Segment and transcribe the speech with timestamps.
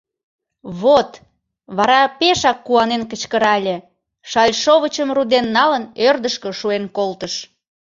[0.81, 1.09] —Вот!—
[1.77, 3.75] вара пешак куанен кычкырале,
[4.29, 7.33] шальшовычым руден налын, ӧрдыжкӧ шуэн колтыш.